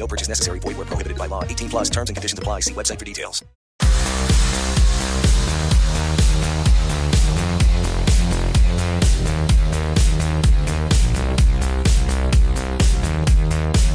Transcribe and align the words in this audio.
No 0.00 0.06
purchase 0.06 0.28
necessary. 0.28 0.58
Void 0.60 0.78
where 0.78 0.86
prohibited 0.86 1.18
by 1.18 1.26
law. 1.26 1.44
18 1.44 1.68
plus 1.68 1.90
terms 1.90 2.08
and 2.08 2.16
conditions 2.16 2.38
apply. 2.38 2.60
See 2.60 2.72
website 2.72 2.98
for 2.98 3.04
details. 3.04 3.44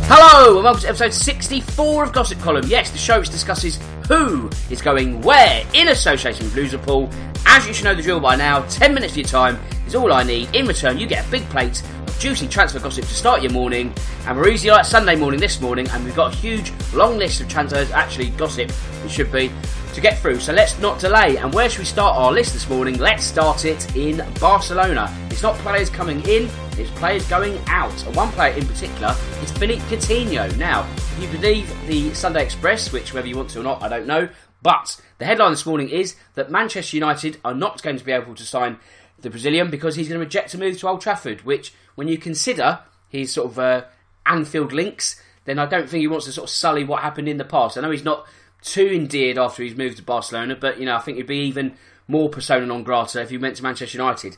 Hello, 0.08 0.58
and 0.58 0.64
welcome 0.64 0.82
to 0.84 0.90
episode 0.90 1.12
64 1.12 2.04
of 2.04 2.14
Gossip 2.14 2.40
Column. 2.40 2.66
Yes, 2.68 2.92
the 2.92 3.00
show 3.00 3.18
which 3.18 3.30
discusses 3.30 3.80
who 4.08 4.50
is 4.70 4.82
going 4.82 5.22
where 5.22 5.66
in 5.74 5.90
association 5.90 6.46
with 6.46 6.56
Loserpool. 6.56 7.14
As 7.46 7.68
you 7.68 7.74
should 7.74 7.86
know 7.86 7.96
the 7.96 8.02
drill 8.02 8.20
by 8.20 8.36
now, 8.36 8.62
10 8.68 8.94
minutes 8.94 9.14
of 9.14 9.18
your 9.18 9.28
time 9.28 9.60
is 9.88 9.96
all 9.96 10.12
I 10.12 10.24
need. 10.24 10.54
In 10.56 10.68
return, 10.68 10.98
you 10.98 11.08
get 11.08 11.26
a 11.26 11.32
big 11.32 11.48
plate 11.50 11.82
of 12.08 12.20
juicy 12.20 12.48
transfer 12.48 12.80
gossip 12.80 13.06
to 13.06 13.14
start 13.14 13.42
your 13.42 13.52
morning. 13.52 13.94
And 14.28 14.38
we're 14.38 14.50
easy 14.50 14.70
like 14.70 14.86
Sunday 14.86 15.16
morning 15.16 15.40
this 15.40 15.62
morning, 15.62 15.88
and 15.90 16.04
we've 16.04 16.16
got 16.16 16.34
a 16.34 16.36
huge, 16.36 16.74
long 16.94 17.18
list 17.18 17.42
of 17.42 17.48
transfers, 17.48 17.92
actually, 17.92 18.30
gossip, 18.32 18.72
it 19.04 19.10
should 19.10 19.32
be, 19.32 19.52
to 19.96 20.02
get 20.02 20.20
through. 20.20 20.40
So 20.42 20.52
let's 20.52 20.78
not 20.80 21.00
delay. 21.00 21.38
And 21.38 21.54
where 21.54 21.70
should 21.70 21.80
we 21.80 21.86
start 21.86 22.18
our 22.18 22.32
list 22.32 22.54
this 22.54 22.70
morning? 22.70 22.98
Let's 22.98 23.24
start 23.24 23.64
it 23.64 23.96
in 23.96 24.18
Barcelona. 24.42 25.12
It's 25.32 25.42
not 25.42 25.56
players 25.60 25.90
coming 25.90 26.20
in, 26.28 26.50
it's 26.78 26.92
players 26.92 27.28
going 27.30 27.58
out. 27.68 28.06
And 28.06 28.16
one 28.16 28.30
player 28.34 28.54
in 28.54 28.68
particular 28.68 29.16
is 29.42 29.52
Philippe 29.52 29.82
Coutinho. 29.84 30.56
Now, 30.58 30.86
if 30.96 31.22
you 31.22 31.30
believe 31.30 31.74
the 31.88 32.14
Sunday 32.14 32.44
Express, 32.44 32.92
which 32.92 33.14
whether 33.14 33.28
you 33.28 33.38
want 33.38 33.50
to 33.52 33.62
or 33.62 33.64
not, 33.64 33.82
I 33.82 33.88
don't 33.88 34.06
know, 34.06 34.28
but 34.62 35.00
the 35.18 35.26
headline 35.26 35.52
this 35.52 35.66
morning 35.66 35.90
is 35.90 36.16
that 36.34 36.52
Manchester 36.52 36.98
United 36.98 37.40
are 37.46 37.54
not 37.54 37.82
going 37.82 37.98
to 37.98 38.04
be 38.04 38.12
able 38.12 38.36
to 38.36 38.44
sign 38.44 38.80
the 39.20 39.30
Brazilian 39.30 39.72
because 39.72 39.96
he's 39.96 40.10
going 40.10 40.20
to 40.20 40.26
reject 40.26 40.54
a 40.54 40.58
move 40.58 40.78
to 40.80 40.88
Old 40.90 41.02
Trafford, 41.02 41.42
which, 41.42 41.74
when 41.96 42.10
you 42.10 42.18
consider 42.18 42.80
his 43.08 43.32
sort 43.32 43.52
of 43.52 43.60
uh, 43.60 43.84
Anfield 44.26 44.74
links, 44.74 45.22
then 45.46 45.58
I 45.58 45.66
don't 45.66 45.90
think 45.90 46.02
he 46.02 46.08
wants 46.08 46.26
to 46.26 46.34
sort 46.34 46.50
of 46.50 46.54
sully 46.54 46.84
what 46.84 47.02
happened 47.02 47.30
in 47.30 47.38
the 47.38 47.46
past. 47.46 47.78
I 47.78 47.82
know 47.82 47.92
he's 47.92 48.04
not 48.04 48.28
too 48.66 48.88
endeared 48.88 49.38
after 49.38 49.64
he's 49.64 49.78
moved 49.78 49.98
to 49.98 50.04
Barcelona, 50.04 50.58
but 50.60 50.80
you 50.80 50.86
know 50.86 50.96
I 50.96 51.00
think 51.00 51.18
he'd 51.18 51.28
be 51.28 51.46
even 51.46 51.76
more 52.08 52.30
persona 52.30 52.66
non 52.66 52.84
grata 52.84 53.22
if 53.22 53.30
he 53.30 53.38
went 53.38 53.56
to 53.58 53.64
Manchester 53.64 53.98
United. 53.98 54.38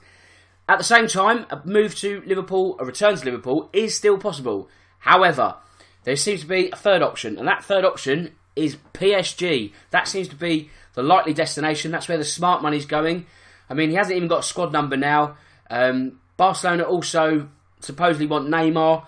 At 0.69 0.77
the 0.77 0.83
same 0.83 1.07
time, 1.07 1.45
a 1.49 1.61
move 1.63 1.95
to 1.99 2.21
Liverpool, 2.25 2.75
a 2.79 2.85
return 2.85 3.15
to 3.15 3.25
Liverpool, 3.25 3.69
is 3.71 3.95
still 3.95 4.17
possible. 4.17 4.69
However, 4.99 5.55
there 6.03 6.17
seems 6.17 6.41
to 6.41 6.47
be 6.47 6.69
a 6.69 6.75
third 6.75 7.01
option, 7.01 7.37
and 7.37 7.47
that 7.47 7.63
third 7.63 7.85
option 7.85 8.35
is 8.55 8.77
PSG. 8.93 9.71
That 9.91 10.09
seems 10.09 10.27
to 10.27 10.35
be 10.35 10.69
the 10.93 11.03
likely 11.03 11.33
destination. 11.33 11.91
That's 11.91 12.09
where 12.09 12.17
the 12.17 12.25
smart 12.25 12.61
money's 12.61 12.85
going. 12.85 13.25
I 13.69 13.75
mean, 13.75 13.89
he 13.89 13.95
hasn't 13.95 14.17
even 14.17 14.27
got 14.27 14.39
a 14.39 14.43
squad 14.43 14.73
number 14.73 14.97
now. 14.97 15.37
Um, 15.69 16.19
Barcelona 16.35 16.83
also 16.83 17.47
supposedly 17.79 18.27
want 18.27 18.49
Neymar. 18.49 19.05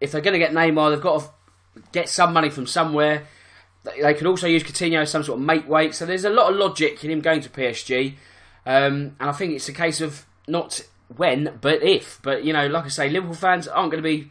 If 0.00 0.12
they're 0.12 0.20
going 0.20 0.34
to 0.34 0.38
get 0.38 0.52
Neymar, 0.52 0.90
they've 0.90 1.00
got 1.00 1.20
to 1.20 1.82
get 1.90 2.08
some 2.08 2.32
money 2.32 2.50
from 2.50 2.66
somewhere. 2.66 3.26
They 4.00 4.14
could 4.14 4.26
also 4.26 4.46
use 4.46 4.62
Coutinho 4.62 5.02
as 5.02 5.10
some 5.10 5.22
sort 5.22 5.38
of 5.38 5.44
make 5.44 5.68
weight. 5.68 5.94
So 5.94 6.06
there's 6.06 6.24
a 6.24 6.30
lot 6.30 6.50
of 6.50 6.58
logic 6.58 7.04
in 7.04 7.10
him 7.10 7.20
going 7.20 7.40
to 7.40 7.48
PSG. 7.48 8.14
Um, 8.64 9.16
and 9.20 9.30
I 9.30 9.32
think 9.32 9.52
it's 9.52 9.68
a 9.68 9.72
case 9.72 10.00
of 10.00 10.26
not 10.48 10.80
when, 11.16 11.58
but 11.60 11.82
if. 11.82 12.20
But, 12.22 12.44
you 12.44 12.52
know, 12.52 12.66
like 12.66 12.84
I 12.84 12.88
say, 12.88 13.08
Liverpool 13.08 13.34
fans 13.34 13.68
aren't 13.68 13.90
going 13.90 14.02
to 14.02 14.08
be. 14.08 14.30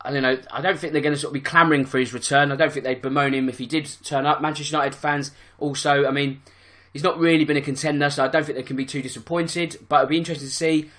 I 0.00 0.12
don't 0.12 0.22
know. 0.22 0.38
I 0.52 0.60
don't 0.60 0.78
think 0.78 0.92
they're 0.92 1.02
going 1.02 1.14
to 1.14 1.20
sort 1.20 1.30
of 1.30 1.34
be 1.34 1.40
clamouring 1.40 1.84
for 1.84 1.98
his 1.98 2.14
return. 2.14 2.52
I 2.52 2.56
don't 2.56 2.72
think 2.72 2.84
they'd 2.84 3.02
bemoan 3.02 3.34
him 3.34 3.48
if 3.48 3.58
he 3.58 3.66
did 3.66 3.90
turn 4.04 4.24
up. 4.24 4.40
Manchester 4.40 4.76
United 4.76 4.96
fans 4.96 5.32
also. 5.58 6.06
I 6.06 6.10
mean, 6.10 6.40
he's 6.92 7.02
not 7.02 7.18
really 7.18 7.44
been 7.44 7.56
a 7.56 7.62
contender, 7.62 8.08
so 8.08 8.24
I 8.24 8.28
don't 8.28 8.44
think 8.44 8.56
they 8.56 8.62
can 8.62 8.76
be 8.76 8.84
too 8.84 9.02
disappointed. 9.02 9.84
But 9.88 9.96
it'll 9.96 10.08
be 10.08 10.18
interesting 10.18 10.48
to 10.48 10.54
see 10.54 10.90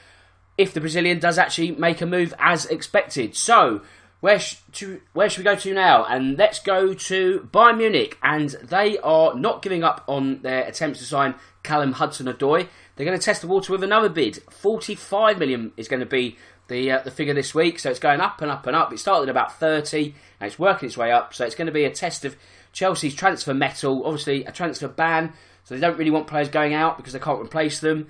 if 0.57 0.73
the 0.73 0.81
Brazilian 0.81 1.19
does 1.19 1.37
actually 1.37 1.71
make 1.71 2.01
a 2.01 2.05
move 2.05 2.33
as 2.39 2.65
expected. 2.65 3.35
So, 3.35 3.81
where, 4.19 4.39
sh- 4.39 4.57
to, 4.73 5.01
where 5.13 5.29
should 5.29 5.39
we 5.39 5.43
go 5.43 5.55
to 5.55 5.73
now? 5.73 6.05
And 6.05 6.37
let's 6.37 6.59
go 6.59 6.93
to 6.93 7.47
Bayern 7.51 7.77
Munich. 7.77 8.17
And 8.23 8.49
they 8.49 8.97
are 8.99 9.35
not 9.35 9.61
giving 9.61 9.83
up 9.83 10.03
on 10.07 10.41
their 10.41 10.63
attempts 10.63 10.99
to 10.99 11.05
sign 11.05 11.35
Callum 11.63 11.93
Hudson-Odoi. 11.93 12.67
They're 12.95 13.05
going 13.05 13.17
to 13.17 13.23
test 13.23 13.41
the 13.41 13.47
water 13.47 13.71
with 13.71 13.83
another 13.83 14.09
bid. 14.09 14.41
45 14.51 15.37
million 15.37 15.71
is 15.77 15.87
going 15.87 15.99
to 15.99 16.05
be 16.05 16.37
the 16.67 16.91
uh, 16.91 17.01
the 17.01 17.11
figure 17.11 17.33
this 17.33 17.53
week. 17.53 17.79
So 17.79 17.89
it's 17.89 17.99
going 17.99 18.19
up 18.19 18.41
and 18.41 18.51
up 18.51 18.65
and 18.67 18.75
up. 18.75 18.91
It 18.91 18.99
started 18.99 19.23
at 19.23 19.29
about 19.29 19.57
30 19.59 20.15
and 20.39 20.47
it's 20.47 20.59
working 20.59 20.87
its 20.87 20.97
way 20.97 21.11
up. 21.11 21.33
So 21.33 21.45
it's 21.45 21.55
going 21.55 21.67
to 21.67 21.71
be 21.71 21.85
a 21.85 21.91
test 21.91 22.25
of 22.25 22.35
Chelsea's 22.73 23.15
transfer 23.15 23.53
mettle. 23.53 24.05
Obviously, 24.05 24.45
a 24.45 24.51
transfer 24.51 24.87
ban. 24.87 25.33
So 25.63 25.75
they 25.75 25.81
don't 25.81 25.97
really 25.97 26.11
want 26.11 26.27
players 26.27 26.49
going 26.49 26.73
out 26.73 26.97
because 26.97 27.13
they 27.13 27.19
can't 27.19 27.41
replace 27.41 27.79
them. 27.79 28.07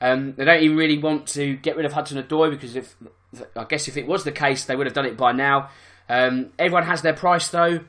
Um, 0.00 0.34
they 0.34 0.44
don't 0.44 0.62
even 0.62 0.76
really 0.76 0.98
want 0.98 1.26
to 1.28 1.56
get 1.56 1.76
rid 1.76 1.86
of 1.86 1.92
Hudson 1.92 2.22
Odoi 2.22 2.50
because 2.50 2.76
if 2.76 2.94
I 3.56 3.64
guess 3.64 3.88
if 3.88 3.96
it 3.96 4.06
was 4.06 4.24
the 4.24 4.32
case, 4.32 4.64
they 4.64 4.76
would 4.76 4.86
have 4.86 4.94
done 4.94 5.06
it 5.06 5.16
by 5.16 5.32
now. 5.32 5.70
Um, 6.08 6.50
everyone 6.58 6.84
has 6.84 7.02
their 7.02 7.12
price 7.12 7.48
though. 7.48 7.80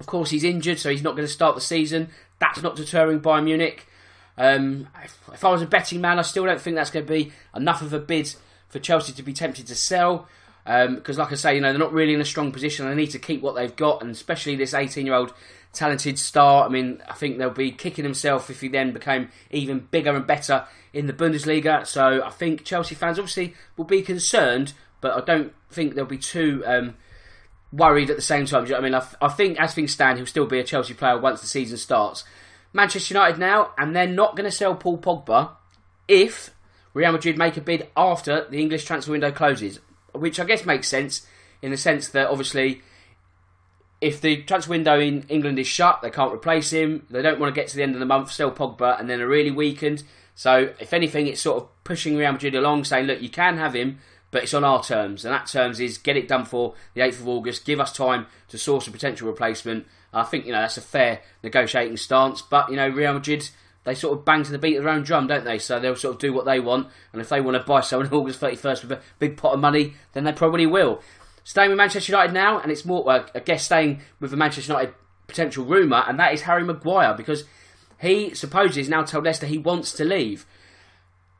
Of 0.00 0.06
course, 0.06 0.30
he's 0.30 0.44
injured, 0.44 0.78
so 0.78 0.90
he's 0.90 1.02
not 1.02 1.16
going 1.16 1.26
to 1.26 1.32
start 1.32 1.54
the 1.54 1.60
season. 1.60 2.10
That's 2.38 2.62
not 2.62 2.76
deterring 2.76 3.20
Bayern 3.20 3.44
Munich. 3.44 3.86
Um, 4.36 4.88
if, 5.02 5.18
if, 5.32 5.44
I 5.44 5.50
was 5.50 5.62
a 5.62 5.66
betting 5.66 6.00
man, 6.00 6.20
I 6.20 6.22
still 6.22 6.44
don't 6.44 6.60
think 6.60 6.76
that's 6.76 6.90
going 6.90 7.04
to 7.04 7.12
be 7.12 7.32
enough 7.56 7.82
of 7.82 7.92
a 7.92 7.98
bid 7.98 8.32
for 8.68 8.78
Chelsea 8.78 9.12
to 9.14 9.22
be 9.22 9.32
tempted 9.32 9.66
to 9.66 9.74
sell. 9.74 10.28
Because, 10.68 11.18
um, 11.18 11.22
like 11.22 11.32
I 11.32 11.36
say, 11.36 11.54
you 11.54 11.62
know 11.62 11.72
they're 11.72 11.78
not 11.78 11.94
really 11.94 12.12
in 12.12 12.20
a 12.20 12.26
strong 12.26 12.52
position. 12.52 12.86
They 12.86 12.94
need 12.94 13.12
to 13.12 13.18
keep 13.18 13.40
what 13.40 13.54
they've 13.54 13.74
got, 13.74 14.02
and 14.02 14.10
especially 14.10 14.54
this 14.54 14.74
18-year-old 14.74 15.32
talented 15.72 16.18
star. 16.18 16.66
I 16.66 16.68
mean, 16.68 17.02
I 17.08 17.14
think 17.14 17.38
they'll 17.38 17.48
be 17.48 17.70
kicking 17.70 18.04
himself 18.04 18.50
if 18.50 18.60
he 18.60 18.68
then 18.68 18.92
became 18.92 19.30
even 19.50 19.88
bigger 19.90 20.14
and 20.14 20.26
better 20.26 20.66
in 20.92 21.06
the 21.06 21.14
Bundesliga. 21.14 21.86
So 21.86 22.22
I 22.22 22.28
think 22.28 22.64
Chelsea 22.64 22.94
fans 22.94 23.18
obviously 23.18 23.54
will 23.78 23.86
be 23.86 24.02
concerned, 24.02 24.74
but 25.00 25.14
I 25.14 25.24
don't 25.24 25.54
think 25.70 25.94
they'll 25.94 26.04
be 26.04 26.18
too 26.18 26.62
um, 26.66 26.96
worried 27.72 28.10
at 28.10 28.16
the 28.16 28.22
same 28.22 28.44
time. 28.44 28.70
I 28.74 28.80
mean, 28.80 28.94
I, 28.94 29.06
I 29.22 29.28
think 29.28 29.58
as 29.58 29.72
things 29.72 29.92
stand, 29.92 30.18
he'll 30.18 30.26
still 30.26 30.46
be 30.46 30.58
a 30.58 30.64
Chelsea 30.64 30.92
player 30.92 31.18
once 31.18 31.40
the 31.40 31.46
season 31.46 31.78
starts. 31.78 32.24
Manchester 32.74 33.14
United 33.14 33.38
now, 33.38 33.72
and 33.78 33.96
they're 33.96 34.06
not 34.06 34.36
going 34.36 34.44
to 34.44 34.54
sell 34.54 34.74
Paul 34.74 34.98
Pogba 34.98 35.52
if 36.06 36.50
Real 36.92 37.12
Madrid 37.12 37.38
make 37.38 37.56
a 37.56 37.62
bid 37.62 37.88
after 37.96 38.46
the 38.50 38.60
English 38.60 38.84
transfer 38.84 39.12
window 39.12 39.30
closes, 39.30 39.80
which 40.12 40.40
I 40.40 40.44
guess 40.44 40.64
makes 40.64 40.88
sense 40.88 41.26
in 41.62 41.70
the 41.70 41.76
sense 41.76 42.08
that 42.08 42.28
obviously 42.28 42.82
if 44.00 44.20
the 44.20 44.42
transfer 44.42 44.70
window 44.70 45.00
in 45.00 45.24
England 45.28 45.58
is 45.58 45.66
shut, 45.66 46.02
they 46.02 46.10
can't 46.10 46.32
replace 46.32 46.70
him. 46.70 47.06
They 47.10 47.22
don't 47.22 47.40
want 47.40 47.52
to 47.52 47.60
get 47.60 47.68
to 47.68 47.76
the 47.76 47.82
end 47.82 47.94
of 47.94 48.00
the 48.00 48.06
month, 48.06 48.30
sell 48.30 48.50
Pogba, 48.50 48.98
and 48.98 49.10
then 49.10 49.20
are 49.20 49.26
really 49.26 49.50
weakened. 49.50 50.04
So, 50.36 50.72
if 50.78 50.92
anything, 50.92 51.26
it's 51.26 51.40
sort 51.40 51.60
of 51.60 51.68
pushing 51.82 52.16
Real 52.16 52.30
Madrid 52.30 52.54
along, 52.54 52.84
saying, 52.84 53.06
look, 53.06 53.20
you 53.20 53.28
can 53.28 53.56
have 53.56 53.74
him, 53.74 53.98
but 54.30 54.44
it's 54.44 54.54
on 54.54 54.62
our 54.62 54.84
terms. 54.84 55.24
And 55.24 55.34
that 55.34 55.48
terms 55.48 55.80
is 55.80 55.98
get 55.98 56.16
it 56.16 56.28
done 56.28 56.44
for 56.44 56.74
the 56.94 57.00
8th 57.00 57.20
of 57.20 57.28
August, 57.28 57.64
give 57.64 57.80
us 57.80 57.92
time 57.92 58.26
to 58.50 58.56
source 58.56 58.86
a 58.86 58.92
potential 58.92 59.26
replacement, 59.26 59.86
I 60.12 60.22
think 60.24 60.46
you 60.46 60.52
know 60.52 60.60
that's 60.60 60.76
a 60.76 60.82
fair 60.82 61.20
negotiating 61.42 61.96
stance. 61.96 62.42
But 62.42 62.70
you 62.70 62.76
know, 62.76 62.88
Real 62.88 63.14
Madrid 63.14 63.48
they 63.88 63.94
sort 63.94 64.18
of 64.18 64.24
bang 64.24 64.42
to 64.42 64.52
the 64.52 64.58
beat 64.58 64.76
of 64.76 64.84
their 64.84 64.92
own 64.92 65.02
drum, 65.02 65.26
don't 65.26 65.44
they? 65.44 65.58
So 65.58 65.80
they'll 65.80 65.96
sort 65.96 66.16
of 66.16 66.20
do 66.20 66.30
what 66.34 66.44
they 66.44 66.60
want, 66.60 66.88
and 67.10 67.22
if 67.22 67.30
they 67.30 67.40
want 67.40 67.56
to 67.56 67.62
buy 67.64 67.80
someone 67.80 68.08
August 68.12 68.38
31st 68.38 68.82
with 68.82 68.92
a 68.92 69.00
big 69.18 69.38
pot 69.38 69.54
of 69.54 69.60
money, 69.60 69.94
then 70.12 70.24
they 70.24 70.32
probably 70.32 70.66
will. 70.66 71.00
Staying 71.42 71.70
with 71.70 71.78
Manchester 71.78 72.12
United 72.12 72.34
now, 72.34 72.60
and 72.60 72.70
it's 72.70 72.84
more, 72.84 73.02
well, 73.02 73.24
I 73.34 73.38
guess, 73.38 73.64
staying 73.64 74.02
with 74.20 74.30
the 74.30 74.36
Manchester 74.36 74.72
United 74.72 74.94
potential 75.26 75.64
rumour, 75.64 76.04
and 76.06 76.20
that 76.20 76.34
is 76.34 76.42
Harry 76.42 76.62
Maguire, 76.64 77.14
because 77.14 77.44
he 77.98 78.34
supposedly 78.34 78.82
has 78.82 78.90
now 78.90 79.04
told 79.04 79.24
Leicester 79.24 79.46
he 79.46 79.56
wants 79.56 79.92
to 79.92 80.04
leave. 80.04 80.44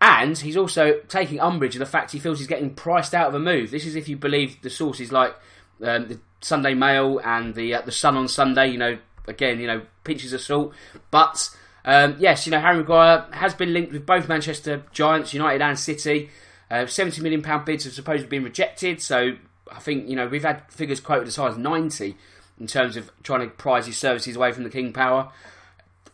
And 0.01 0.39
he's 0.39 0.57
also 0.57 1.01
taking 1.09 1.41
umbrage 1.41 1.75
of 1.75 1.81
the 1.81 1.87
fact 1.87 2.13
he 2.13 2.19
feels 2.19 2.39
he's 2.39 2.49
getting 2.49 2.75
priced 2.75 3.15
out 3.15 3.29
of 3.29 3.35
a 3.35 3.39
move. 3.39 3.71
This 3.71 3.85
is 3.85 3.95
if 3.95 4.09
you 4.09 4.17
believe 4.17 4.63
the 4.63 4.71
sources 4.71 5.13
like 5.13 5.37
um, 5.83 6.09
the 6.09 6.21
Sunday 6.41 6.73
Mail 6.73 7.21
and 7.23 7.55
the 7.55 7.75
uh, 7.75 7.83
the 7.83 7.91
Sun 7.91 8.17
on 8.17 8.29
Sunday. 8.29 8.69
You 8.69 8.79
know, 8.79 8.99
again, 9.27 9.59
you 9.59 9.67
know, 9.67 9.83
pinches 10.05 10.33
of 10.33 10.41
salt. 10.41 10.73
But 11.11 11.51
um, 11.89 12.17
yes, 12.19 12.47
you 12.47 12.51
know, 12.51 12.61
Harry 12.61 12.77
Maguire 12.77 13.25
has 13.33 13.55
been 13.55 13.73
linked 13.73 13.93
with 13.93 14.05
both 14.05 14.29
Manchester 14.29 14.85
Giants, 14.93 15.33
United, 15.33 15.63
and 15.63 15.79
City. 15.79 16.29
Uh, 16.71 16.85
Seventy 16.85 17.23
million 17.23 17.41
pound 17.41 17.65
bids 17.65 17.85
have 17.85 17.95
supposedly 17.95 18.29
been 18.29 18.45
rejected. 18.45 19.01
So 19.01 19.37
I 19.73 19.79
think 19.79 20.07
you 20.07 20.15
know 20.15 20.29
we've 20.29 20.45
had 20.45 20.71
figures 20.71 21.01
quoted 21.01 21.29
as 21.29 21.37
high 21.37 21.49
as 21.49 21.57
ninety 21.57 22.19
in 22.61 22.67
terms 22.67 22.99
of 22.99 23.11
trying 23.23 23.41
to 23.41 23.47
prize 23.47 23.87
his 23.87 23.97
services 23.97 24.37
away 24.37 24.53
from 24.53 24.65
the 24.65 24.71
King 24.71 24.93
Power. 24.93 25.33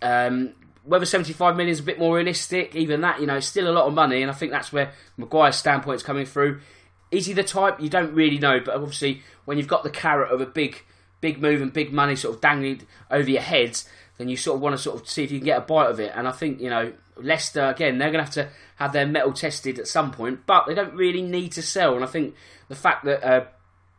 Um, 0.01 0.53
whether 0.85 1.07
75 1.07 1.57
million 1.57 1.73
is 1.73 1.81
a 1.81 1.83
bit 1.83 1.99
more 1.99 2.15
realistic, 2.15 2.77
even 2.77 3.01
that, 3.01 3.19
you 3.19 3.27
know, 3.27 3.41
still 3.41 3.69
a 3.69 3.73
lot 3.73 3.87
of 3.87 3.95
money, 3.95 4.21
and 4.21 4.31
I 4.31 4.35
think 4.35 4.53
that's 4.53 4.71
where 4.71 4.93
Maguire's 5.17 5.57
standpoint 5.57 5.97
is 5.97 6.03
coming 6.03 6.27
through. 6.27 6.61
Is 7.11 7.27
he 7.27 7.33
the 7.33 7.43
type? 7.43 7.81
You 7.81 7.89
don't 7.89 8.13
really 8.13 8.39
know, 8.39 8.61
but 8.63 8.75
obviously, 8.75 9.23
when 9.47 9.57
you've 9.57 9.67
got 9.67 9.83
the 9.83 9.91
carrot 9.91 10.31
of 10.31 10.43
a 10.43 10.47
big, 10.47 10.83
big 11.23 11.41
move 11.41 11.63
and 11.63 11.73
big 11.73 11.91
money 11.91 12.17
sort 12.17 12.35
of 12.35 12.43
dangling 12.43 12.83
over 13.11 13.31
your 13.31 13.41
heads, 13.41 13.89
then 14.19 14.29
you 14.29 14.37
sort 14.37 14.57
of 14.57 14.63
want 14.63 14.77
to 14.77 14.83
sort 14.83 15.01
of 15.01 15.09
see 15.09 15.25
if 15.25 15.31
you 15.31 15.39
can 15.39 15.47
get 15.47 15.59
a 15.59 15.63
bite 15.63 15.91
of 15.91 16.01
it. 16.01 16.13
And 16.15 16.29
I 16.29 16.33
think, 16.33 16.61
you 16.61 16.71
know, 16.71 16.93
Leicester, 17.17 17.65
again, 17.65 17.99
they're 17.99 18.11
going 18.11 18.25
to 18.25 18.41
have 18.41 18.49
to 18.49 18.49
have 18.77 18.93
their 18.93 19.07
mettle 19.07 19.33
tested 19.33 19.79
at 19.79 19.89
some 19.89 20.11
point, 20.11 20.47
but 20.47 20.67
they 20.67 20.75
don't 20.75 20.95
really 20.95 21.23
need 21.23 21.53
to 21.53 21.63
sell. 21.63 21.95
And 21.95 22.05
I 22.05 22.09
think 22.09 22.35
the 22.69 22.75
fact 22.75 23.05
that 23.05 23.25
uh, 23.25 23.45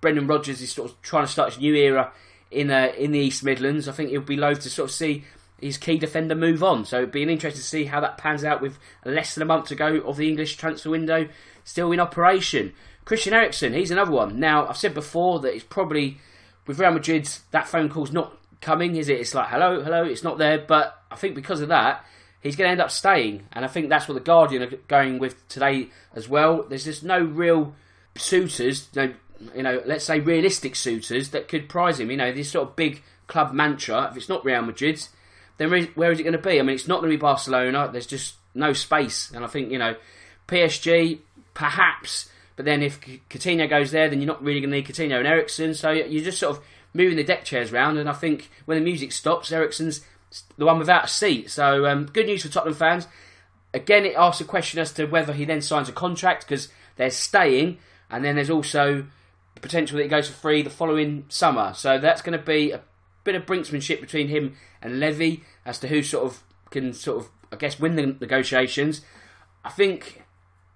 Brendan 0.02 0.28
Rodgers 0.28 0.62
is 0.62 0.72
sort 0.72 0.92
of 0.92 1.02
trying 1.02 1.26
to 1.26 1.32
start 1.32 1.58
a 1.58 1.60
new 1.60 1.76
era 1.76 2.12
in 2.52 2.72
uh, 2.72 2.92
in 2.98 3.12
the 3.12 3.20
East 3.20 3.44
Midlands, 3.44 3.88
I 3.88 3.92
think 3.92 4.10
he'll 4.10 4.22
be 4.22 4.38
loath 4.38 4.62
to 4.62 4.70
sort 4.70 4.90
of 4.90 4.96
see 4.96 5.26
his 5.60 5.78
key 5.78 5.98
defender 5.98 6.36
move 6.36 6.64
on. 6.64 6.86
So 6.86 6.98
it'd 6.98 7.12
be 7.12 7.24
an 7.24 7.30
interest 7.30 7.58
to 7.58 7.64
see 7.64 7.86
how 7.86 8.00
that 8.02 8.18
pans 8.18 8.44
out 8.44 8.62
with 8.62 8.78
less 9.04 9.34
than 9.34 9.42
a 9.42 9.46
month 9.46 9.68
to 9.68 9.76
go 9.76 9.98
of 9.98 10.18
the 10.18 10.30
English 10.30 10.58
transfer 10.58 10.90
window 10.90 11.28
still 11.64 11.92
in 11.92 12.00
operation. 12.00 12.74
Christian 13.04 13.34
Eriksen, 13.34 13.74
he's 13.74 13.92
another 13.92 14.12
one. 14.12 14.40
Now, 14.40 14.68
I've 14.68 14.78
said 14.78 14.94
before 14.94 15.40
that 15.42 15.54
it's 15.54 15.64
probably, 15.64 16.18
with 16.66 16.80
Real 16.80 16.92
Madrid, 16.92 17.30
that 17.52 17.68
phone 17.68 17.90
call's 17.90 18.12
not 18.12 18.38
coming, 18.66 18.96
is 18.96 19.08
it? 19.08 19.20
It's 19.20 19.34
like, 19.34 19.48
hello, 19.50 19.82
hello, 19.82 20.04
it's 20.04 20.24
not 20.24 20.38
there. 20.38 20.58
But 20.58 21.00
I 21.12 21.16
think 21.16 21.36
because 21.36 21.62
of 21.62 21.70
that, 21.70 22.04
he's 22.42 22.56
going 22.56 22.68
to 22.68 22.72
end 22.72 22.82
up 22.82 22.92
staying. 22.92 23.48
And 23.54 23.64
I 23.64 23.68
think 23.68 23.90
that's 23.90 24.08
what 24.08 24.16
the 24.16 24.20
Guardian 24.20 24.64
are 24.64 24.78
going 24.88 25.20
with 25.20 25.48
today 25.48 25.90
as 26.14 26.28
well. 26.28 26.64
There's 26.64 26.84
just 26.84 27.04
no 27.04 27.24
real 27.24 27.76
suitors, 28.18 28.90
know, 28.96 29.14
you 29.56 29.64
know, 29.64 29.82
let's 29.86 30.06
say 30.06 30.20
realistic 30.20 30.76
suitors 30.76 31.30
that 31.30 31.48
could 31.48 31.70
prize 31.70 32.00
him. 32.00 32.10
You 32.10 32.18
know, 32.18 32.32
this 32.34 32.52
sort 32.52 32.68
of 32.68 32.76
big 32.76 33.04
club 33.28 33.54
mantra, 33.54 34.10
if 34.12 34.18
it's 34.18 34.30
not 34.30 34.44
Real 34.44 34.64
Madrid, 34.64 35.02
then 35.58 35.70
where 35.70 36.12
is 36.12 36.20
it 36.20 36.24
going 36.24 36.34
to 36.34 36.40
be? 36.40 36.60
I 36.60 36.64
mean, 36.64 36.76
it's 36.76 36.88
not 36.88 37.02
going 37.02 37.12
to 37.12 37.18
be 37.18 37.22
Barcelona. 37.22 37.90
There's 37.92 38.08
just 38.08 38.36
no 38.54 38.74
space, 38.74 39.32
and 39.32 39.44
I 39.44 39.48
think 39.48 39.72
you 39.72 39.80
know, 39.80 39.96
PSG 40.48 41.20
perhaps, 41.54 42.30
but 42.56 42.66
then 42.66 42.82
if 42.82 43.00
Coutinho 43.02 43.70
goes 43.70 43.92
there, 43.92 44.10
then 44.10 44.20
you're 44.20 44.28
not 44.28 44.44
really 44.44 44.60
going 44.60 44.70
to 44.72 44.76
need 44.78 44.86
Coutinho 44.86 45.18
and 45.18 45.28
Eriksen. 45.28 45.74
So 45.74 45.92
you're 45.92 46.24
just 46.24 46.40
sort 46.40 46.58
of 46.58 46.64
moving 46.96 47.18
the 47.18 47.24
deck 47.24 47.44
chairs 47.44 47.72
around, 47.72 47.98
and 47.98 48.10
I 48.10 48.14
think 48.14 48.50
when 48.66 48.78
the 48.78 48.84
music 48.84 49.12
stops, 49.12 49.52
Eriksen's 49.52 50.02
the 50.58 50.66
one 50.66 50.80
without 50.80 51.06
a 51.06 51.08
seat. 51.08 51.52
So 51.52 51.86
um, 51.86 52.06
good 52.06 52.26
news 52.26 52.44
for 52.44 52.50
Tottenham 52.50 52.74
fans. 52.74 53.08
Again, 53.74 54.06
it 54.06 54.16
asks 54.16 54.42
a 54.42 54.46
question 54.46 54.80
as 54.80 54.94
to 54.94 55.06
whether 55.06 55.34
he 55.34 55.46
then 55.46 55.62
signs 55.62 55.90
a 55.90 55.94
contract 55.94 56.48
because 56.48 56.70
they're 56.96 57.12
staying, 57.12 57.78
and 58.10 58.24
then 58.24 58.36
there's 58.36 58.50
also 58.50 59.06
the 59.54 59.62
potential 59.62 59.98
that 59.98 60.04
he 60.04 60.10
goes 60.10 60.30
for 60.30 60.36
free 60.36 60.62
the 60.62 60.70
following 60.70 61.26
summer. 61.28 61.74
So 61.74 62.00
that's 62.00 62.22
going 62.22 62.38
to 62.38 62.44
be 62.44 62.72
a 62.72 62.82
bit 63.24 63.36
of 63.36 63.46
brinksmanship 63.46 64.00
between 64.00 64.30
him 64.30 64.56
and 64.82 65.00
Levy 65.00 65.44
as 65.66 65.80
to 65.80 65.88
who 65.90 66.02
sort 66.02 66.26
of 66.26 66.44
can 66.72 66.94
sort 66.94 67.20
of 67.20 67.30
I 67.52 67.58
guess 67.58 67.80
win 67.80 67.96
the 67.96 68.16
negotiations. 68.20 69.02
I 69.64 69.70
think 69.70 70.24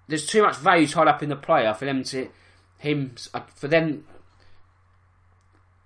there's 0.08 0.26
too 0.26 0.42
much 0.42 0.56
value 0.56 0.86
tied 0.86 1.08
up 1.08 1.22
in 1.22 1.28
the 1.28 1.36
player 1.36 1.72
for 1.72 1.86
them 1.86 2.04
to 2.04 2.28
him 2.78 3.14
for 3.54 3.68
them, 3.68 4.04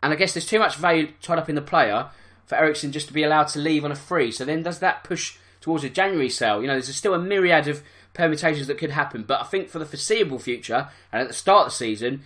and 0.05 0.13
I 0.13 0.17
guess 0.17 0.35
there's 0.35 0.47
too 0.47 0.59
much 0.59 0.77
value 0.77 1.09
tied 1.23 1.39
up 1.39 1.49
in 1.49 1.55
the 1.55 1.63
player 1.63 2.11
for 2.45 2.57
Eriksen 2.57 2.93
just 2.93 3.09
to 3.09 3.15
be 3.15 3.23
allowed 3.23 3.49
to 3.49 3.59
leave 3.59 3.85
on 3.87 3.91
a 3.91 3.97
free. 3.97 4.31
So 4.31 4.45
then 4.45 4.63
does 4.63 4.81
that 4.81 5.03
push 5.03 5.39
towards 5.63 5.83
a 5.83 5.89
January 5.89 6.29
sale? 6.29 6.61
You 6.61 6.67
know, 6.67 6.75
there's 6.75 6.95
still 6.95 7.15
a 7.15 7.19
myriad 7.19 7.67
of 7.69 7.83
permutations 8.13 8.67
that 8.67 8.77
could 8.77 8.91
happen, 8.91 9.25
but 9.27 9.41
I 9.41 9.45
think 9.45 9.71
for 9.71 9.79
the 9.79 9.87
foreseeable 9.87 10.39
future 10.39 10.91
and 11.11 11.23
at 11.23 11.29
the 11.29 11.35
start 11.35 11.67
of 11.67 11.73
the 11.73 11.77
season, 11.77 12.23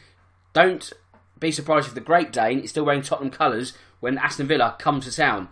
don't 0.52 0.92
be 1.38 1.52
surprised 1.52 1.86
if 1.86 1.94
the 1.94 2.00
Great 2.00 2.32
Dane 2.32 2.58
is 2.58 2.70
still 2.70 2.84
wearing 2.84 3.02
Tottenham 3.02 3.30
colours 3.30 3.74
when 4.00 4.18
Aston 4.18 4.48
Villa 4.48 4.74
come 4.80 5.00
to 5.00 5.14
town. 5.14 5.48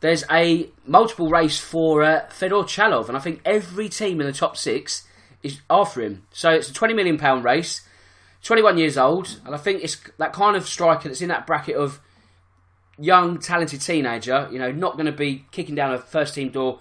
There's 0.00 0.24
a 0.30 0.70
multiple 0.84 1.30
race 1.30 1.60
for 1.60 2.02
uh, 2.02 2.28
Fedor 2.30 2.64
Chalov, 2.64 3.06
and 3.08 3.16
I 3.16 3.20
think 3.20 3.40
every 3.44 3.88
team 3.88 4.20
in 4.20 4.26
the 4.26 4.32
top 4.32 4.56
six 4.56 5.06
is 5.42 5.60
after 5.70 6.02
him. 6.02 6.26
So 6.32 6.50
it's 6.50 6.68
a 6.68 6.74
twenty 6.74 6.94
million 6.94 7.16
pound 7.16 7.44
race. 7.44 7.86
21 8.44 8.78
years 8.78 8.96
old, 8.96 9.40
and 9.44 9.54
I 9.54 9.58
think 9.58 9.82
it's 9.82 9.96
that 10.18 10.32
kind 10.32 10.56
of 10.56 10.68
striker 10.68 11.08
that's 11.08 11.20
in 11.20 11.28
that 11.28 11.46
bracket 11.46 11.76
of 11.76 12.00
young, 12.98 13.38
talented 13.38 13.80
teenager. 13.80 14.48
You 14.52 14.58
know, 14.58 14.70
not 14.70 14.94
going 14.94 15.06
to 15.06 15.12
be 15.12 15.46
kicking 15.50 15.74
down 15.74 15.92
a 15.92 15.98
first 15.98 16.34
team 16.34 16.50
door, 16.50 16.78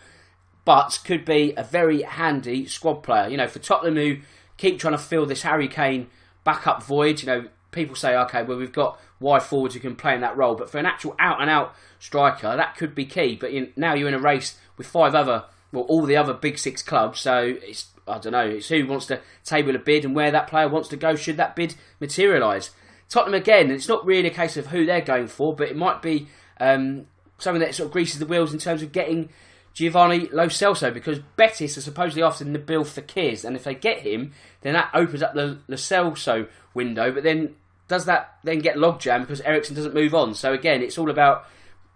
but 0.66 1.00
could 1.04 1.26
be 1.26 1.54
a 1.58 1.64
very 1.64 2.04
handy 2.04 2.68
squad 2.68 2.96
player. 3.02 3.30
You 3.30 3.38
know, 3.38 3.48
for 3.48 3.60
Tottenham 3.60 3.96
who 3.96 4.18
keep 4.58 4.78
trying 4.78 4.94
to 4.94 4.98
fill 4.98 5.26
this 5.26 5.42
Harry 5.42 5.68
Kane 5.68 6.08
backup 6.44 6.84
void. 6.84 7.22
You 7.22 7.28
know, 7.28 7.48
people 7.72 7.96
say, 7.96 8.16
okay, 8.16 8.44
well, 8.44 8.58
we've 8.58 8.72
got 8.72 9.00
wide 9.20 9.44
forwards 9.44 9.74
who 9.74 9.80
can 9.80 9.96
play 9.96 10.14
in 10.16 10.22
that 10.22 10.38
role, 10.38 10.56
but 10.56 10.70
for 10.70 10.78
an 10.78 10.86
actual 10.86 11.16
out 11.18 11.42
and 11.42 11.50
out 11.50 11.74
striker, 12.00 12.56
that 12.56 12.76
could 12.76 12.94
be 12.94 13.06
key. 13.06 13.36
But 13.36 13.52
in, 13.52 13.72
now 13.76 13.94
you're 13.94 14.10
in 14.10 14.14
a 14.14 14.20
race 14.20 14.58
with 14.78 14.88
five 14.88 15.16
other, 15.16 15.46
well, 15.74 15.84
all 15.84 16.06
the 16.06 16.16
other 16.16 16.34
big 16.34 16.58
six 16.58 16.82
clubs, 16.82 17.20
so 17.20 17.56
it's, 17.62 17.88
I 18.08 18.20
don't 18.20 18.32
know, 18.32 18.48
it's 18.48 18.70
who 18.70 18.86
wants 18.86 19.08
to 19.08 19.20
table 19.44 19.76
a 19.76 19.80
bid 19.80 20.06
and 20.06 20.16
where 20.16 20.32
that 20.32 20.48
player 20.48 20.70
wants 20.70 20.88
to 20.90 20.96
go 20.96 21.16
should 21.16 21.38
that 21.38 21.56
bid 21.56 21.76
materialise. 22.00 22.70
Tottenham 23.10 23.34
again, 23.34 23.72
it's 23.72 23.90
not 23.90 24.06
really 24.06 24.30
a 24.30 24.34
case 24.34 24.56
of 24.56 24.68
who 24.68 24.86
they're 24.86 25.02
going 25.02 25.28
for, 25.28 25.56
but 25.56 25.68
it 25.68 25.76
might 25.76 26.02
be 26.02 26.28
um, 26.60 27.08
something 27.40 27.60
that 27.60 27.76
sort 27.76 27.88
of 27.88 27.94
greases 27.94 28.20
the 28.20 28.26
wheels 28.26 28.54
in 28.54 28.60
terms 28.60 28.84
of 28.84 28.92
getting 28.92 29.30
Giovanni 29.74 30.30
Lo 30.32 30.46
Celso 30.46 30.94
because 30.94 31.20
Betis 31.36 31.78
are 31.78 31.82
supposedly 31.82 32.22
after 32.22 32.46
Nabil 32.46 32.86
Fekir, 32.86 33.44
and 33.44 33.56
if 33.56 33.64
they 33.64 33.74
get 33.74 34.00
him, 34.00 34.32
then 34.62 34.74
that 34.74 34.92
opens 34.94 35.24
up 35.24 35.34
the 35.34 35.60
Lo 35.68 35.76
Celso 35.76 36.48
window. 36.76 37.12
But 37.12 37.24
then 37.24 37.56
does 37.88 38.06
that 38.06 38.38
then 38.44 38.60
get 38.60 38.78
logjam 38.78 39.22
because 39.22 39.42
Eriksen 39.42 39.76
doesn't 39.76 39.96
move 39.96 40.14
on? 40.14 40.36
So 40.36 40.54
again, 40.54 40.84
it's 40.84 40.98
all 40.98 41.10
about 41.10 41.48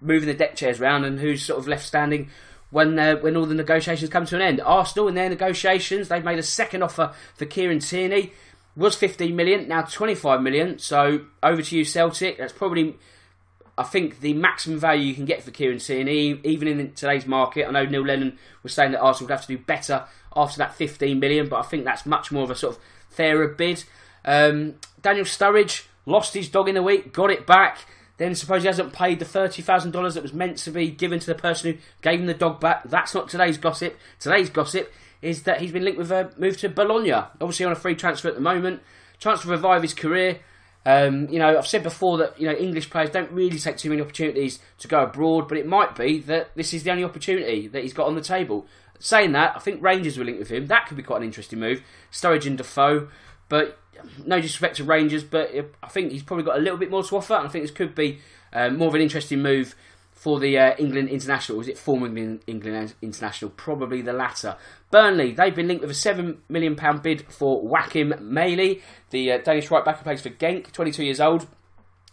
moving 0.01 0.27
the 0.27 0.33
deck 0.33 0.55
chairs 0.55 0.81
around 0.81 1.05
and 1.05 1.19
who's 1.19 1.43
sort 1.43 1.59
of 1.59 1.67
left 1.67 1.85
standing 1.85 2.29
when 2.69 2.97
uh, 2.97 3.15
when 3.17 3.37
all 3.37 3.45
the 3.45 3.55
negotiations 3.55 4.09
come 4.09 4.25
to 4.25 4.35
an 4.35 4.41
end. 4.41 4.61
Arsenal 4.61 5.07
in 5.07 5.15
their 5.15 5.29
negotiations, 5.29 6.07
they've 6.07 6.23
made 6.23 6.39
a 6.39 6.43
second 6.43 6.83
offer 6.83 7.13
for 7.35 7.45
Kieran 7.45 7.79
Tierney. 7.79 8.33
Was 8.75 8.95
15 8.95 9.35
million, 9.35 9.67
now 9.67 9.81
25 9.81 10.41
million. 10.41 10.77
So 10.77 11.25
over 11.41 11.63
to 11.63 11.77
you, 11.77 11.83
Celtic. 11.83 12.37
That's 12.37 12.53
probably, 12.53 12.95
I 13.75 13.81
think, 13.81 14.19
the 14.19 14.33
maximum 14.33 14.77
value 14.79 15.01
you 15.01 15.15
can 15.15 15.25
get 15.25 15.41
for 15.41 15.49
Kieran 15.49 15.79
Tierney, 15.79 16.39
even 16.43 16.67
in 16.67 16.93
today's 16.93 17.25
market. 17.25 17.67
I 17.67 17.71
know 17.71 17.85
Neil 17.85 18.05
Lennon 18.05 18.37
was 18.61 18.73
saying 18.73 18.91
that 18.91 19.01
Arsenal 19.01 19.29
would 19.29 19.31
have 19.31 19.47
to 19.47 19.57
do 19.57 19.57
better 19.57 20.05
after 20.35 20.59
that 20.59 20.75
15 20.75 21.19
million, 21.19 21.49
but 21.49 21.57
I 21.57 21.63
think 21.63 21.85
that's 21.85 22.05
much 22.05 22.31
more 22.31 22.43
of 22.43 22.51
a 22.51 22.55
sort 22.55 22.75
of 22.75 22.83
fairer 23.09 23.47
bid. 23.47 23.83
Um, 24.23 24.75
Daniel 25.01 25.25
Sturridge 25.25 25.85
lost 26.05 26.35
his 26.35 26.47
dog 26.47 26.69
in 26.69 26.75
the 26.75 26.83
week, 26.83 27.11
got 27.11 27.31
it 27.31 27.47
back. 27.47 27.79
Then 28.17 28.33
suppose 28.35 28.63
he 28.63 28.67
hasn't 28.67 28.93
paid 28.93 29.19
the 29.19 29.25
thirty 29.25 29.61
thousand 29.61 29.91
dollars 29.91 30.15
that 30.15 30.23
was 30.23 30.33
meant 30.33 30.57
to 30.59 30.71
be 30.71 30.89
given 30.89 31.19
to 31.19 31.25
the 31.27 31.35
person 31.35 31.73
who 31.73 31.79
gave 32.01 32.19
him 32.19 32.25
the 32.25 32.33
dog 32.33 32.59
back. 32.59 32.83
That's 32.83 33.13
not 33.13 33.29
today's 33.29 33.57
gossip. 33.57 33.97
Today's 34.19 34.49
gossip 34.49 34.91
is 35.21 35.43
that 35.43 35.61
he's 35.61 35.71
been 35.71 35.83
linked 35.83 35.99
with 35.99 36.11
a 36.11 36.31
move 36.37 36.57
to 36.57 36.69
Bologna, 36.69 37.11
obviously 37.11 37.65
on 37.65 37.71
a 37.71 37.75
free 37.75 37.95
transfer 37.95 38.27
at 38.27 38.35
the 38.35 38.41
moment. 38.41 38.81
Chance 39.19 39.41
to 39.41 39.49
revive 39.49 39.81
his 39.81 39.93
career. 39.93 40.39
Um, 40.85 41.27
you 41.29 41.37
know, 41.37 41.57
I've 41.57 41.67
said 41.67 41.83
before 41.83 42.17
that 42.19 42.39
you 42.39 42.47
know 42.47 42.55
English 42.55 42.89
players 42.89 43.09
don't 43.09 43.31
really 43.31 43.59
take 43.59 43.77
too 43.77 43.89
many 43.89 44.01
opportunities 44.01 44.59
to 44.79 44.87
go 44.87 45.03
abroad, 45.03 45.47
but 45.47 45.57
it 45.57 45.67
might 45.67 45.95
be 45.95 46.19
that 46.21 46.55
this 46.55 46.73
is 46.73 46.83
the 46.83 46.91
only 46.91 47.03
opportunity 47.03 47.67
that 47.67 47.83
he's 47.83 47.93
got 47.93 48.07
on 48.07 48.15
the 48.15 48.21
table. 48.21 48.65
Saying 48.99 49.33
that, 49.33 49.55
I 49.55 49.59
think 49.59 49.83
Rangers 49.83 50.17
will 50.17 50.25
link 50.25 50.39
with 50.39 50.49
him. 50.49 50.67
That 50.67 50.87
could 50.87 50.97
be 50.97 51.03
quite 51.03 51.17
an 51.17 51.23
interesting 51.23 51.59
move. 51.59 51.83
Sturridge 52.11 52.47
and 52.47 52.57
Defoe, 52.57 53.09
but 53.47 53.77
no 54.25 54.37
disrespect 54.37 54.77
to 54.77 54.83
Rangers, 54.83 55.23
but 55.23 55.51
I 55.83 55.87
think 55.87 56.11
he's 56.11 56.23
probably 56.23 56.43
got 56.43 56.57
a 56.57 56.61
little 56.61 56.77
bit 56.77 56.89
more 56.89 57.03
to 57.03 57.17
offer, 57.17 57.35
and 57.35 57.47
I 57.47 57.49
think 57.49 57.63
this 57.63 57.71
could 57.71 57.95
be 57.95 58.19
um, 58.53 58.77
more 58.77 58.87
of 58.87 58.95
an 58.95 59.01
interesting 59.01 59.41
move 59.41 59.75
for 60.17 60.39
the 60.39 60.57
uh, 60.57 60.75
England 60.79 61.09
international. 61.09 61.61
Is 61.61 61.67
it 61.67 61.77
former 61.77 62.07
England, 62.07 62.41
England 62.47 62.95
international? 63.01 63.51
Probably 63.51 64.01
the 64.01 64.13
latter. 64.13 64.57
Burnley, 64.89 65.31
they've 65.31 65.55
been 65.55 65.67
linked 65.67 65.81
with 65.85 65.91
a 65.91 65.93
£7 65.93 66.37
million 66.49 66.75
bid 67.03 67.31
for 67.31 67.63
Joakim 67.63 68.19
Maehle, 68.19 68.81
the 69.11 69.31
uh, 69.31 69.37
Danish 69.37 69.69
right 69.69 69.85
back 69.85 69.97
who 69.97 70.03
plays 70.03 70.21
for 70.21 70.31
Genk, 70.31 70.71
22 70.71 71.03
years 71.05 71.21
old. 71.21 71.45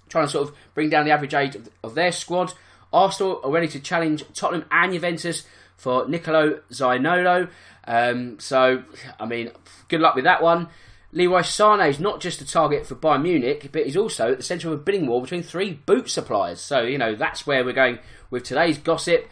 trying 0.09 0.27
to 0.27 0.31
sort 0.31 0.49
of 0.49 0.55
bring 0.75 0.91
down 0.91 1.07
the 1.07 1.13
average 1.13 1.35
age 1.35 1.57
of, 1.57 1.71
of 1.83 1.95
their 1.95 2.13
squad. 2.13 2.53
Arsenal 2.93 3.41
are 3.43 3.51
ready 3.51 3.69
to 3.69 3.81
challenge 3.81 4.23
Tottenham 4.35 4.67
and 4.71 4.93
Juventus 4.93 5.45
for 5.77 6.07
Nicolo 6.07 6.61
Zaniolo. 6.71 7.49
Um, 7.87 8.39
so, 8.39 8.85
I 9.19 9.27
mean, 9.27 9.51
good 9.89 10.01
luck 10.01 10.15
with 10.15 10.25
that 10.25 10.43
one. 10.43 10.69
Leroy 11.15 11.41
Sané 11.41 11.89
is 11.89 12.01
not 12.01 12.21
just 12.21 12.41
a 12.41 12.47
target 12.47 12.85
for 12.85 12.97
Bayern 12.97 13.23
Munich, 13.23 13.71
but 13.73 13.85
he's 13.85 13.97
also 13.97 14.33
at 14.33 14.39
the 14.39 14.43
centre 14.43 14.69
of 14.69 14.75
a 14.75 14.83
bidding 14.83 15.07
war 15.07 15.23
between 15.23 15.45
three 15.45 15.73
boot 15.73 16.11
suppliers. 16.11 16.61
So, 16.61 16.83
you 16.83 16.99
know, 16.99 17.15
that's 17.15 17.47
where 17.47 17.65
we're 17.65 17.73
going 17.73 18.01
with 18.31 18.43
today's 18.43 18.79
gossip. 18.79 19.29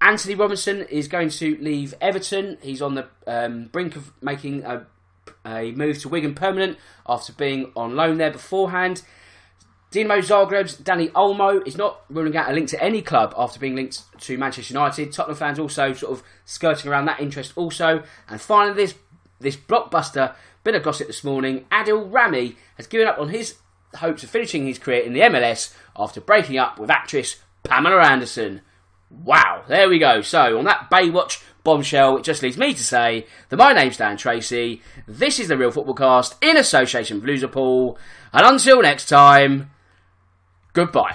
Antonee 0.00 0.36
Robinson 0.36 0.82
is 0.82 1.08
going 1.08 1.30
to 1.30 1.56
leave 1.60 1.94
Everton. 2.00 2.58
He's 2.62 2.80
on 2.80 2.94
the 2.94 3.08
um, 3.26 3.66
brink 3.72 3.96
of 3.96 4.12
making 4.22 4.62
a, 4.64 4.86
a 5.44 5.72
move 5.72 5.98
to 6.02 6.08
Wigan 6.08 6.34
permanent 6.34 6.78
after 7.08 7.32
being 7.32 7.72
on 7.74 7.96
loan 7.96 8.18
there 8.18 8.30
beforehand. 8.30 9.02
Dinamo 9.90 10.18
Zagreb's 10.18 10.76
Dani 10.76 11.10
Olmo 11.12 11.66
is 11.66 11.76
not 11.76 12.02
ruling 12.08 12.36
out 12.36 12.50
a 12.50 12.52
link 12.52 12.68
to 12.68 12.82
any 12.82 13.02
club 13.02 13.34
after 13.36 13.58
being 13.58 13.74
linked 13.74 14.02
to 14.20 14.38
Manchester 14.38 14.74
United. 14.74 15.12
Tottenham 15.12 15.36
fans 15.36 15.58
also 15.58 15.92
sort 15.92 16.12
of 16.12 16.22
skirting 16.44 16.90
around 16.90 17.06
that 17.06 17.18
interest 17.18 17.52
also. 17.56 18.02
And 18.28 18.40
finally, 18.40 18.74
this 18.74 18.94
this 19.38 19.56
blockbuster 19.56 20.34
bit 20.66 20.74
of 20.74 20.82
gossip 20.82 21.06
this 21.06 21.22
morning. 21.22 21.64
Adil 21.70 22.12
Rami 22.12 22.56
has 22.76 22.88
given 22.88 23.06
up 23.06 23.20
on 23.20 23.28
his 23.28 23.54
hopes 23.94 24.24
of 24.24 24.30
finishing 24.30 24.66
his 24.66 24.80
career 24.80 25.00
in 25.00 25.12
the 25.12 25.20
MLS 25.20 25.72
after 25.96 26.20
breaking 26.20 26.58
up 26.58 26.78
with 26.78 26.90
actress 26.90 27.36
Pamela 27.62 28.02
Anderson. 28.02 28.62
Wow, 29.08 29.62
there 29.68 29.88
we 29.88 30.00
go. 30.00 30.22
So, 30.22 30.58
on 30.58 30.64
that 30.64 30.90
Baywatch 30.90 31.40
bombshell, 31.62 32.16
it 32.16 32.24
just 32.24 32.42
leaves 32.42 32.58
me 32.58 32.74
to 32.74 32.82
say 32.82 33.26
that 33.48 33.56
my 33.56 33.72
name's 33.72 33.96
Dan 33.96 34.16
Tracy. 34.16 34.82
This 35.06 35.38
is 35.38 35.46
the 35.46 35.56
Real 35.56 35.70
Football 35.70 35.94
Cast 35.94 36.34
in 36.42 36.56
association 36.56 37.20
with 37.20 37.30
Loserpool. 37.30 37.96
And 38.32 38.44
until 38.44 38.82
next 38.82 39.08
time, 39.08 39.70
goodbye. 40.72 41.14